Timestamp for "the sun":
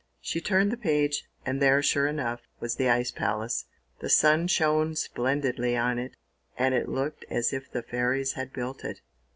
3.99-4.47